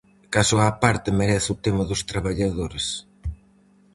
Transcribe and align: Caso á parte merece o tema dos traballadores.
Caso 0.33 0.55
á 0.63 0.65
parte 0.83 1.09
merece 1.21 1.49
o 1.55 1.59
tema 1.65 1.83
dos 1.89 2.01
traballadores. 2.11 2.85